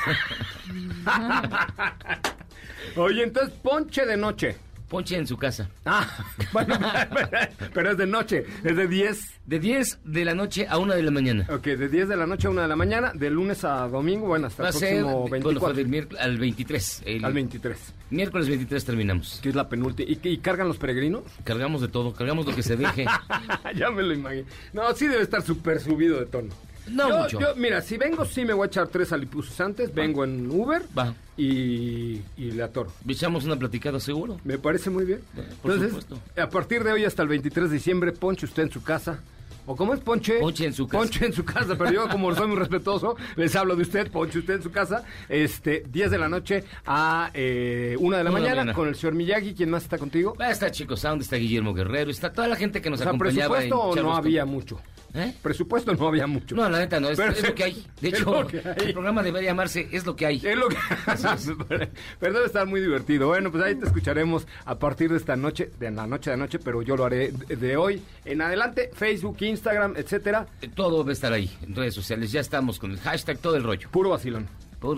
[2.96, 4.56] Oye, entonces ponche de noche.
[4.90, 5.70] Ponche en su casa.
[5.86, 6.08] Ah,
[6.54, 6.78] bueno,
[7.74, 9.40] pero es de noche, es de 10.
[9.46, 11.46] De 10 de la noche a 1 de la mañana.
[11.50, 14.28] Ok, de 10 de la noche a 1 de la mañana, de lunes a domingo,
[14.28, 15.74] bueno, hasta Va el ser próximo bueno, fue 24.
[15.76, 17.04] del miércoles al 23.
[17.06, 19.40] El Al 23, Miércoles 23 terminamos.
[19.42, 20.10] que es la penúltima.
[20.10, 21.24] ¿Y, y cargan los peregrinos?
[21.44, 23.06] Cargamos de todo, cargamos lo que se deje.
[23.76, 24.48] ya me lo imagino.
[24.74, 26.50] No, sí debe estar súper subido de tono.
[26.88, 27.40] No yo, mucho.
[27.40, 29.94] yo, mira, si vengo, sí me voy a echar tres alipusos antes.
[29.94, 31.14] Vengo en Uber Va.
[31.38, 32.92] y, y le atoro.
[33.08, 34.40] Echamos una platicada seguro.
[34.44, 35.22] Me parece muy bien.
[35.62, 36.42] por Entonces, supuesto.
[36.42, 39.20] a partir de hoy hasta el 23 de diciembre, ponche usted en su casa.
[39.68, 40.38] ¿O cómo es ponche?
[40.40, 41.00] Ponche en su casa.
[41.00, 44.38] Ponche en su casa, pero yo como soy muy respetuoso, les hablo de usted, ponche
[44.38, 45.04] usted en su casa.
[45.28, 48.74] Este, 10 de la noche a eh, 1 de la Una de la mañana mañana.
[48.76, 49.56] con el señor Miyagi.
[49.56, 50.36] ¿Quién más está contigo?
[50.40, 53.56] Estar Chico Sound, está Guillermo Guerrero, está toda la gente que nos O sea, acompañaba.
[53.58, 54.80] presupuesto en o no había mucho.
[55.16, 55.34] ¿Eh?
[55.42, 56.56] Presupuesto no había mucho.
[56.56, 57.86] No, la neta no, es, Pero- es lo que hay.
[58.02, 58.62] De hecho, hay.
[58.86, 60.42] el programa debería llamarse Es lo que hay.
[60.44, 60.76] Es lo que...
[62.20, 63.28] pero debe estar muy divertido.
[63.28, 66.60] Bueno, pues ahí te escucharemos a partir de esta noche, de la noche de anoche,
[66.60, 68.92] pero yo lo haré de, hoy en adelante.
[68.94, 70.48] Facebook, Instagram, etcétera.
[70.76, 72.32] Todo va a estar ahí, en redes sociales.
[72.32, 73.90] Ya estamos con el hashtag, todo el rollo.
[73.90, 74.48] Puro vacilón.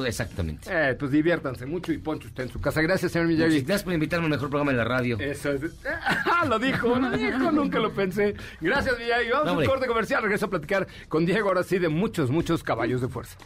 [0.06, 0.70] Exactamente.
[0.72, 2.82] Eh, pues diviértanse mucho y poncho usted en su casa.
[2.82, 3.28] Gracias, señor.
[3.30, 5.18] Muchas gracias por invitarme al mejor programa de la radio.
[5.20, 5.62] Eso es.
[5.86, 8.36] Ah, lo dijo, lo dijo, nunca lo pensé.
[8.62, 9.30] Gracias, Miyagi.
[9.30, 10.22] Vamos No, a un corte comercial.
[10.24, 13.38] Regreso a platicar con Diego, ahora sí, de muchos, muchos caballos de fuerza.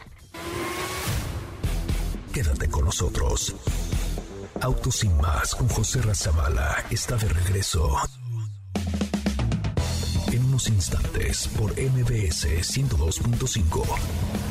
[2.34, 3.56] Quédate con nosotros.
[4.62, 7.98] Autos sin más con José Razabala está de regreso.
[10.32, 14.51] En unos instantes por MBS 102.5.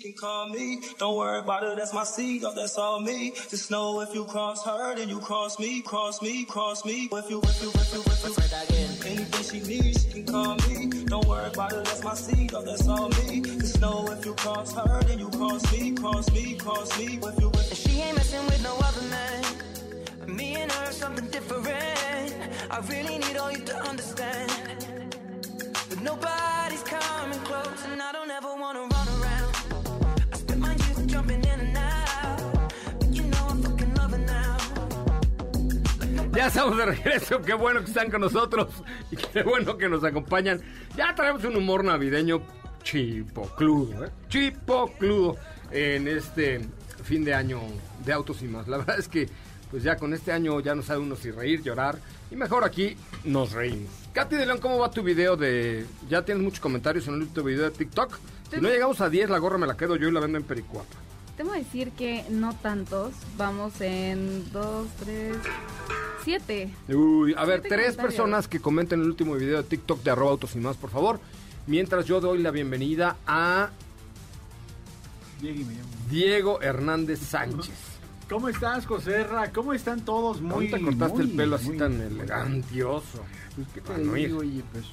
[0.00, 3.34] You can call me, don't worry about it, that's my seed, oh, that's all me.
[3.50, 7.10] Just know if you cross her, then you cross me, cross me, cross me.
[7.12, 8.88] If you, if you, if you, if you, that again.
[9.04, 11.04] Anything she needs, she can call me.
[11.04, 13.42] Don't worry about it, that's my seed, oh, that's all me.
[13.42, 17.18] Just know if you cross her, then you cross me, cross me, cross me.
[17.22, 20.34] If you, if you, She ain't messing with no other man.
[20.34, 21.68] Me and her something different.
[22.70, 24.50] I really need all you to understand.
[25.90, 28.89] But nobody's coming close, and I don't ever wanna
[36.40, 38.68] Ya estamos de regreso, qué bueno que están con nosotros
[39.10, 40.58] y qué bueno que nos acompañan.
[40.96, 42.40] Ya traemos un humor navideño
[42.82, 44.10] chipocludo, ¿eh?
[44.30, 45.36] Chipocludo
[45.70, 46.62] en este
[47.04, 47.60] fin de año
[48.06, 48.68] de autos y más.
[48.68, 49.28] La verdad es que
[49.70, 51.98] pues ya con este año ya no sabe uno si reír, llorar
[52.30, 53.92] y mejor aquí nos reímos.
[54.14, 55.84] Katy de León, ¿cómo va tu video de...
[56.08, 58.18] Ya tienes muchos comentarios en el último video de TikTok?
[58.50, 60.44] Si no llegamos a 10, la gorra me la quedo yo y la vendo en
[60.44, 61.09] Pericuapa.
[61.40, 63.14] Temo decir que no tantos.
[63.38, 65.38] Vamos en dos, tres,
[66.22, 66.68] Siete.
[66.86, 70.32] Uy, a ver, Siete tres personas que comenten el último video de TikTok de arroba
[70.32, 71.18] autos y más, por favor.
[71.66, 73.70] Mientras yo doy la bienvenida a
[75.40, 75.88] Diego y me llamo.
[76.10, 77.72] Diego Hernández Sánchez.
[78.28, 79.50] ¿Cómo estás, Joserra?
[79.50, 80.42] ¿Cómo están todos?
[80.42, 83.24] Muy, ¿Dónde te cortaste muy, el pelo así muy- tan elegantioso?
[83.56, 84.26] Pues, ¿qué te Manuel.
[84.26, 84.84] digo, oye, pues...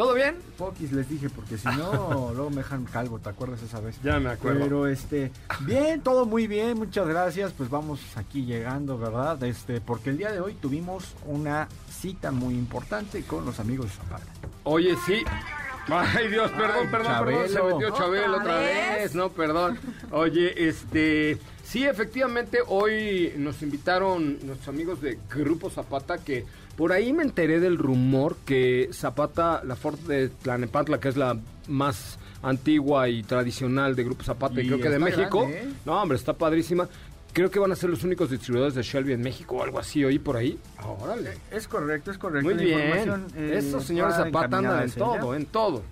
[0.00, 0.36] ¿Todo bien?
[0.56, 4.00] Poquis les dije, porque si no, luego me dejan calvo, ¿te acuerdas esa vez?
[4.02, 4.60] Ya me acuerdo.
[4.60, 7.52] Pero, este, bien, todo muy bien, muchas gracias.
[7.52, 9.42] Pues vamos aquí llegando, ¿verdad?
[9.44, 13.92] Este, porque el día de hoy tuvimos una cita muy importante con los amigos de
[13.92, 14.24] Zapata.
[14.64, 15.22] Oye, sí.
[15.88, 17.48] Ay, Dios, perdón, Ay, perdón, perdón.
[17.50, 19.02] Se metió Chabelo ¿Otra otra vez?
[19.02, 19.14] vez.
[19.14, 19.78] No, perdón.
[20.12, 21.38] Oye, este.
[21.62, 26.46] Sí, efectivamente, hoy nos invitaron nuestros amigos de Grupo Zapata que
[26.80, 31.36] por ahí me enteré del rumor que Zapata, la Ford de Tlanepantla, que es la
[31.68, 35.40] más antigua y tradicional de Grupo Zapata y, creo que de México.
[35.40, 35.68] grande, ¿eh?
[35.84, 36.88] No, hombre, está padrísima.
[37.34, 40.02] Creo que van a ser los únicos distribuidores de Shelby en México o algo así,
[40.06, 40.58] oí por ahí.
[40.82, 41.32] Órale.
[41.50, 42.48] Es correcto, es correcto.
[42.48, 43.26] Muy la bien.
[43.36, 45.82] eh, Estos señores Zapata andan en todo, en todo.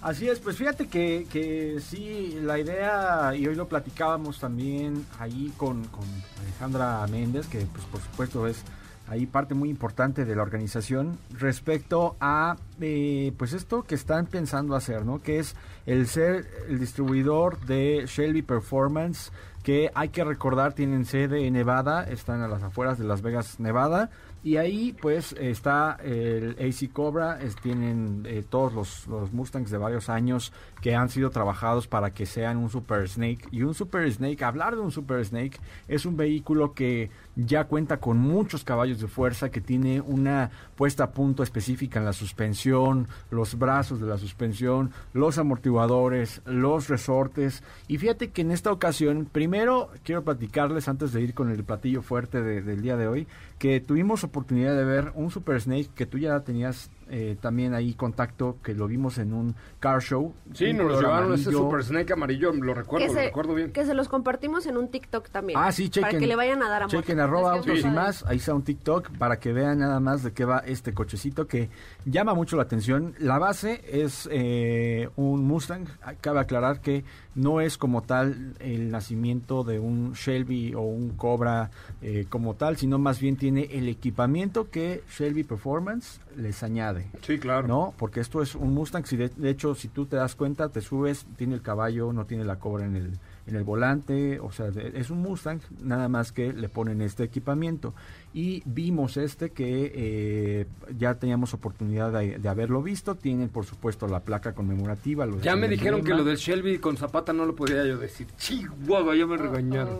[0.00, 5.52] Así es, pues fíjate que, que sí, la idea, y hoy lo platicábamos también ahí
[5.58, 6.04] con, con
[6.40, 8.64] Alejandra Méndez, que pues por supuesto es
[9.10, 14.76] ahí parte muy importante de la organización, respecto a eh, pues esto que están pensando
[14.76, 15.20] hacer, ¿no?
[15.20, 19.32] Que es el ser el distribuidor de Shelby Performance,
[19.64, 23.58] que hay que recordar tienen sede en Nevada, están a las afueras de Las Vegas,
[23.58, 24.10] Nevada,
[24.42, 30.08] y ahí pues está el AC Cobra, tienen eh, todos los, los Mustangs de varios
[30.08, 33.40] años que han sido trabajados para que sean un Super Snake.
[33.50, 37.10] Y un Super Snake, hablar de un Super Snake, es un vehículo que
[37.46, 42.04] ya cuenta con muchos caballos de fuerza, que tiene una puesta a punto específica en
[42.04, 47.62] la suspensión, los brazos de la suspensión, los amortiguadores, los resortes.
[47.88, 52.02] Y fíjate que en esta ocasión, primero quiero platicarles antes de ir con el platillo
[52.02, 53.26] fuerte de- del día de hoy,
[53.58, 57.94] que tuvimos oportunidad de ver un Super Snake que tú ya tenías eh, también ahí
[57.94, 60.32] contacto, que lo vimos en un car show.
[60.52, 61.50] Sí, nos lo llevaron ese.
[61.50, 63.72] Super Snake amarillo, lo recuerdo, que, lo se, recuerdo bien.
[63.72, 65.58] que se los compartimos en un TikTok también.
[65.60, 66.02] Ah, sí, chequen.
[66.02, 66.90] Para que le vayan a dar amor.
[66.90, 70.32] Chequen arroba autos y más, ahí está un TikTok para que vean nada más de
[70.32, 71.68] qué va este cochecito que
[72.04, 73.14] llama mucho la atención.
[73.18, 75.86] La base es eh, un Mustang,
[76.20, 81.70] cabe aclarar que no es como tal el nacimiento de un Shelby o un Cobra
[82.02, 87.06] eh, como tal, sino más bien tiene el equipamiento que Shelby Performance les añade.
[87.22, 87.68] Sí, claro.
[87.68, 87.94] ¿No?
[87.96, 90.80] Porque esto es un Mustang, si de, de hecho, si tú te das cuenta, te
[90.80, 93.12] subes, tiene el caballo, no tiene la cobra en el,
[93.50, 97.94] en el volante, o sea, es un Mustang, nada más que le ponen este equipamiento.
[98.32, 100.66] Y vimos este que eh,
[100.98, 105.26] ya teníamos oportunidad de, de haberlo visto, tienen por supuesto la placa conmemorativa.
[105.26, 108.26] los- Ya me dijeron que lo del Shelby con Zapata no lo podía yo decir.
[108.38, 109.98] Chihuahua, ya me regañaron.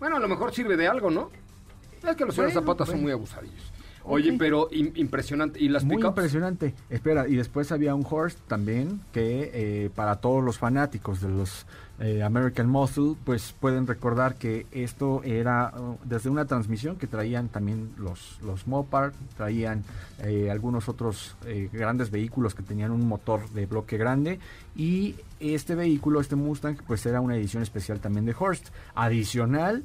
[0.00, 1.30] Bueno, a lo mejor sirve de algo, ¿no?
[2.06, 3.72] Es que los señores Bueno, Zapata son muy abusadillos.
[4.08, 5.60] Oye, pero im- impresionante.
[5.60, 6.74] ¿Y las Muy impresionante.
[6.90, 11.66] Espera, y después había un horse también que eh, para todos los fanáticos de los
[11.98, 17.48] eh, American Muscle, pues pueden recordar que esto era uh, desde una transmisión que traían
[17.48, 19.82] también los, los Mopar, traían
[20.22, 21.36] eh, algunos otros
[21.72, 24.38] grandes vehículos que tenían un motor de bloque grande
[24.74, 28.68] y este vehículo, este Mustang, pues era una edición especial también de Horst.
[28.94, 29.84] Adicional,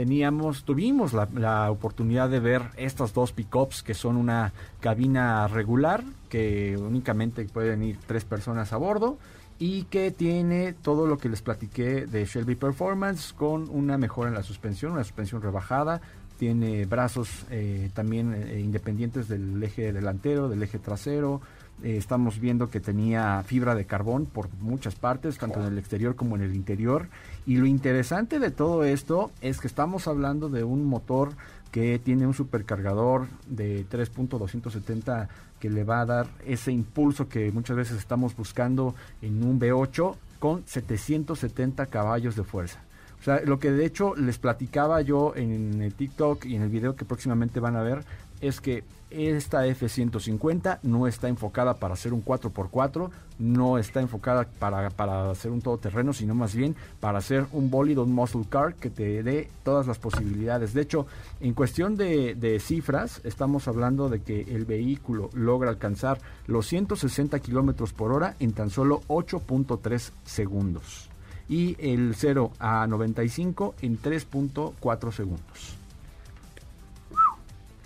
[0.00, 6.74] teníamos, tuvimos la, oportunidad de ver estas dos pickups que son una cabina regular, que
[6.78, 9.18] únicamente pueden ir tres personas a bordo,
[9.58, 14.36] y que tiene todo lo que les platiqué de Shelby Performance con una mejora en
[14.36, 16.00] la suspensión, una suspensión rebajada,
[16.40, 21.42] tiene brazos eh, también eh, independientes del eje delantero, del eje trasero.
[21.82, 26.16] Eh, estamos viendo que tenía fibra de carbón por muchas partes, tanto en el exterior
[26.16, 27.08] como en el interior.
[27.44, 31.32] Y lo interesante de todo esto es que estamos hablando de un motor
[31.72, 35.28] que tiene un supercargador de 3.270
[35.60, 40.16] que le va a dar ese impulso que muchas veces estamos buscando en un V8
[40.38, 42.80] con 770 caballos de fuerza.
[43.20, 46.70] O sea, lo que de hecho les platicaba yo en el TikTok y en el
[46.70, 48.02] video que próximamente van a ver
[48.40, 54.88] es que esta F-150 no está enfocada para hacer un 4x4, no está enfocada para,
[54.90, 58.88] para hacer un todoterreno, sino más bien para hacer un bólido, un muscle car que
[58.88, 60.72] te dé todas las posibilidades.
[60.72, 61.06] De hecho,
[61.40, 67.38] en cuestión de, de cifras, estamos hablando de que el vehículo logra alcanzar los 160
[67.40, 71.09] kilómetros por hora en tan solo 8.3 segundos
[71.50, 75.74] y el 0 a 95 en 3.4 segundos.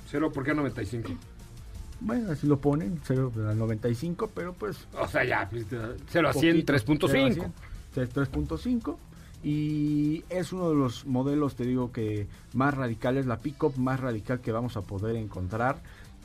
[0.07, 1.09] ¿Cero por qué 95?
[2.01, 4.87] Bueno, así lo ponen, 0 a 95, pero pues...
[5.01, 5.65] O sea, ya, pues,
[6.11, 7.09] 0 a 100, poquito, 3.5.
[7.95, 8.97] 0 a 100, 3.5.
[9.43, 14.41] y es uno de los modelos, te digo, que más radicales, la pickup más radical
[14.41, 15.79] que vamos a poder encontrar.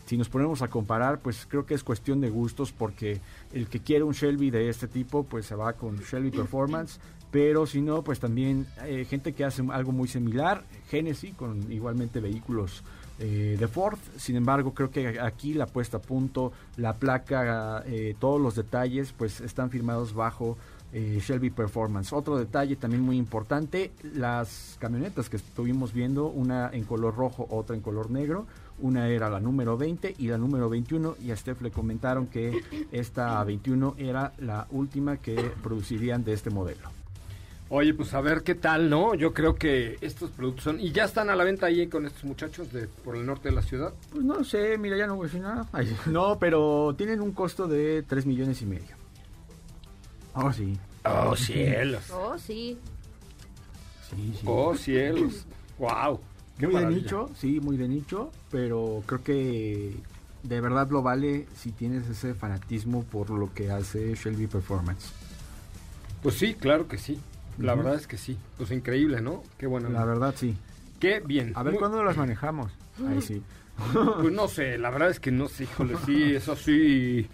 [0.07, 3.21] Si nos ponemos a comparar, pues creo que es cuestión de gustos porque
[3.53, 6.99] el que quiere un Shelby de este tipo, pues se va con Shelby Performance,
[7.31, 12.19] pero si no, pues también hay gente que hace algo muy similar, Genesis, con igualmente
[12.19, 12.83] vehículos
[13.19, 13.99] eh, de Ford.
[14.17, 19.13] Sin embargo, creo que aquí la puesta a punto, la placa, eh, todos los detalles,
[19.15, 20.57] pues están firmados bajo
[20.91, 22.13] eh, Shelby Performance.
[22.13, 27.75] Otro detalle también muy importante, las camionetas que estuvimos viendo, una en color rojo, otra
[27.75, 28.47] en color negro.
[28.81, 32.63] Una era la número 20 y la número 21 y a Steph le comentaron que
[32.93, 36.98] esta 21 era la última que producirían de este modelo.
[37.71, 39.13] Oye, pues a ver qué tal, ¿no?
[39.13, 40.79] Yo creo que estos productos son...
[40.79, 43.55] ¿Y ya están a la venta ahí con estos muchachos de por el norte de
[43.55, 43.93] la ciudad?
[44.09, 45.67] Pues no sé, mira, ya no voy a decir nada.
[45.71, 48.95] Ay, no, pero tienen un costo de 3 millones y medio.
[50.33, 50.77] Oh, sí.
[51.05, 52.09] Oh, cielos.
[52.11, 52.79] Oh, sí.
[54.09, 54.45] Sí, sí.
[54.47, 55.45] Oh, cielos.
[55.77, 56.19] Wow.
[56.57, 57.01] Qué muy de maravilla.
[57.03, 59.95] nicho, sí, muy de nicho, pero creo que
[60.41, 65.11] de verdad lo vale si tienes ese fanatismo por lo que hace Shelby Performance.
[66.23, 67.19] Pues sí, claro que sí.
[67.59, 68.37] La verdad es que sí.
[68.57, 69.43] Pues increíble, ¿no?
[69.57, 69.89] Qué bueno.
[69.89, 70.55] La verdad, sí.
[70.99, 71.53] Qué bien.
[71.55, 72.71] A ver Muy- cuándo las manejamos.
[73.07, 73.41] Ahí sí.
[73.93, 77.29] Pues no sé, la verdad es que no sé, híjole, sí, eso sí.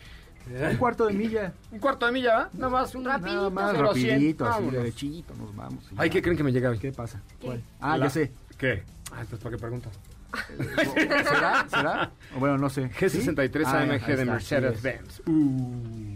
[0.47, 1.53] Un cuarto de milla.
[1.71, 2.49] Un cuarto de milla, ¿va?
[2.53, 5.83] Nada más, un Nada más rapidito, así derechito, nos vamos.
[5.97, 6.11] Ay.
[6.11, 6.71] ¿qué creen que me llega?
[6.77, 7.19] ¿Qué pasa?
[7.39, 7.47] ¿Qué?
[7.47, 7.63] ¿Cuál?
[7.81, 8.31] Ah, La- ya sé.
[8.59, 8.83] ¿Qué?
[9.11, 9.99] Ah, entonces, ¿para qué preguntas?
[10.93, 11.65] ¿Será?
[11.67, 12.11] ¿Será?
[12.37, 12.91] Bueno, no sé.
[12.91, 13.63] G63 ¿Sí?
[13.65, 15.21] Ah, AMG de Mercedes-Benz.
[15.25, 16.15] Uh,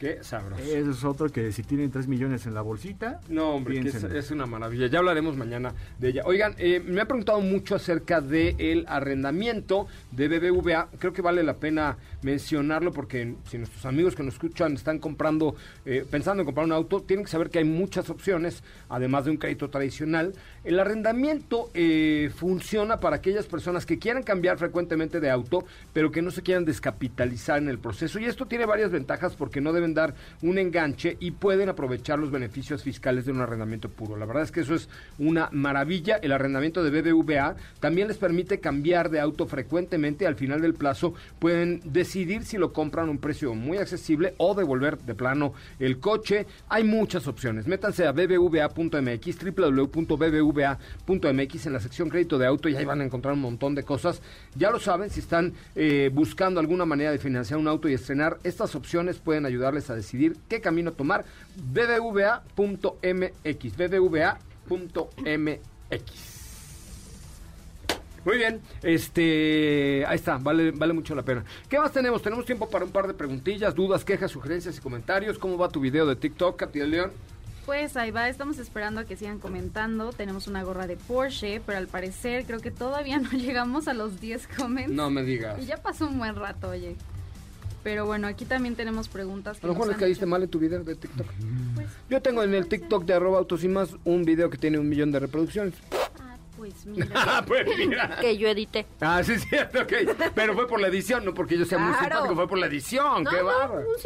[0.00, 0.62] qué sabroso.
[0.62, 0.68] es.
[0.70, 3.20] Ese es otro que si tienen 3 millones en la bolsita.
[3.28, 4.88] No, hombre, que es, una maravilla.
[4.88, 6.22] Ya hablaremos mañana de ella.
[6.24, 10.88] Oigan, eh, me han preguntado mucho acerca del arrendamiento de BBVA.
[10.98, 15.54] Creo que vale la pena mencionarlo porque si nuestros amigos que nos escuchan están comprando,
[15.84, 19.30] eh, pensando en comprar un auto, tienen que saber que hay muchas opciones, además de
[19.30, 20.34] un crédito tradicional.
[20.64, 26.22] El arrendamiento eh, funciona para aquellas personas que quieran cambiar frecuentemente de auto, pero que
[26.22, 28.18] no se quieran descapitalizar en el proceso.
[28.18, 32.30] Y esto tiene varias ventajas porque no deben dar un enganche y pueden aprovechar los
[32.30, 34.16] beneficios fiscales de un arrendamiento puro.
[34.16, 36.16] La verdad es que eso es una maravilla.
[36.16, 40.26] El arrendamiento de BBVA también les permite cambiar de auto frecuentemente.
[40.26, 44.54] Al final del plazo pueden decidir si lo compran a un precio muy accesible o
[44.54, 46.46] devolver de plano el coche.
[46.68, 47.66] Hay muchas opciones.
[47.66, 50.76] Métanse a bbva.mx, www.bbva.mx
[51.66, 54.22] en la sección crédito de auto y ahí van a encontrar un montón de cosas.
[54.56, 58.38] Ya lo saben, si están eh, buscando alguna manera de financiar un auto y estrenar,
[58.44, 61.24] estas opciones pueden ayudarles a decidir qué camino tomar.
[61.56, 62.96] bbva.mx,
[63.76, 64.40] bbva.mx.
[68.24, 71.42] Muy bien, este, ahí está, vale, vale mucho la pena.
[71.68, 72.20] ¿Qué más tenemos?
[72.20, 75.38] Tenemos tiempo para un par de preguntillas, dudas, quejas, sugerencias y comentarios.
[75.38, 77.12] ¿Cómo va tu video de TikTok, Katy de León?
[77.64, 80.12] Pues ahí va, estamos esperando a que sigan comentando.
[80.12, 84.20] Tenemos una gorra de Porsche, pero al parecer creo que todavía no llegamos a los
[84.20, 84.92] 10 comments.
[84.92, 85.58] No me digas.
[85.62, 86.96] Y ya pasó un buen rato, oye.
[87.82, 89.58] Pero bueno, aquí también tenemos preguntas.
[89.62, 90.30] A lo mejor han caíste hecho.
[90.30, 91.26] mal en tu video de TikTok.
[91.74, 94.78] Pues, Yo tengo en el TikTok de arroba autos y más un video que tiene
[94.78, 95.72] un millón de reproducciones.
[96.70, 97.08] Ah, pues mira.
[97.14, 98.16] Ah, pues mira.
[98.20, 98.86] Que yo edité.
[99.00, 99.92] Ah, sí, es cierto, ok.
[100.34, 102.04] Pero fue por la edición, no porque yo sea muy Claro.
[102.06, 103.24] simpático, fue por la edición.
[103.24, 103.80] No, ¡Qué no, bárbaro!
[103.88, 103.96] un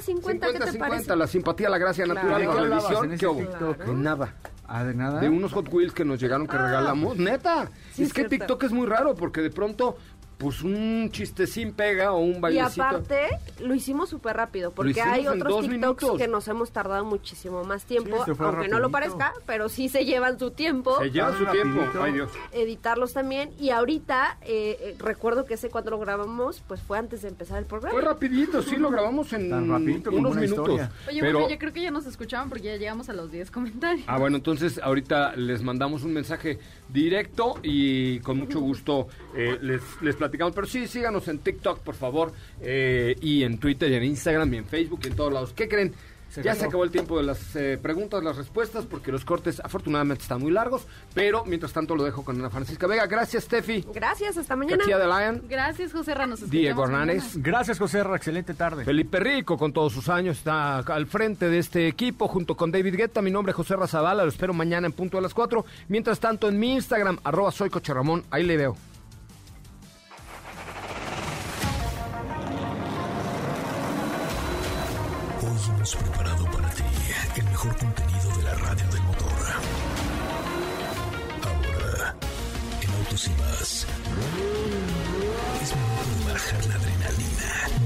[0.00, 1.16] 50-50, ¿qué te 50-50, parece?
[1.16, 2.20] la simpatía, la gracia Claro.
[2.20, 3.18] natural ¿De con la edición.
[3.18, 3.74] ¿Qué hubo?
[3.74, 4.34] De nada.
[4.74, 5.20] Ah, de nada.
[5.20, 7.16] De unos Hot Wheels que nos llegaron que regalamos.
[7.18, 7.66] Neta.
[7.92, 8.30] Sí, es es que cierto.
[8.30, 9.98] TikTok es muy raro porque de pronto,
[10.42, 12.82] pues un chistecín pega o un Y bailecito.
[12.82, 13.28] aparte,
[13.60, 16.18] lo hicimos súper rápido, porque hay otros TikToks minutos.
[16.18, 20.04] que nos hemos tardado muchísimo más tiempo, Sí, aunque no lo parezca, pero sí se
[20.04, 20.98] llevan su tiempo.
[20.98, 21.70] Se llevan su Rapidito.
[21.70, 22.00] tiempo.
[22.02, 22.30] Ay, Dios.
[22.50, 27.22] editarlos también y ahorita eh, eh, recuerdo que ese cuando lo grabamos pues fue antes
[27.22, 30.58] de empezar el programa Fue rapidito, sí, lo grabamos en Tan rapidito unos minutos.
[30.68, 30.90] historia.
[31.08, 33.50] Oye, pero, bueno, yo creo que ya nos escuchaban porque ya llegamos a los 10
[33.52, 34.04] comentarios.
[34.08, 39.80] Ah, bueno, entonces ahorita les mandamos un mensaje directo y con mucho gusto eh, les,
[40.00, 40.31] les platicamos.
[40.38, 44.56] Pero sí, síganos en TikTok, por favor, eh, y en Twitter, y en Instagram, y
[44.58, 45.52] en Facebook, y en todos lados.
[45.54, 45.94] ¿Qué creen?
[46.32, 49.60] Se ya se acabó el tiempo de las eh, preguntas, las respuestas, porque los cortes
[49.60, 50.86] afortunadamente están muy largos.
[51.12, 53.06] Pero mientras tanto lo dejo con Ana Francisca Vega.
[53.06, 53.84] Gracias, Steffi.
[53.92, 55.42] gracias hasta mañana Katia de Lion.
[55.46, 56.48] Gracias, José Ramos.
[56.48, 57.36] Diego Hernández.
[57.36, 58.86] Gracias, José Ra, excelente tarde.
[58.86, 62.94] Felipe Rico, con todos sus años, está al frente de este equipo junto con David
[62.96, 63.20] Guetta.
[63.20, 65.66] Mi nombre es José Razabala, lo espero mañana en punto a las 4.
[65.88, 68.91] Mientras tanto, en mi Instagram, arroba soy Coche Ramón, ahí le veo.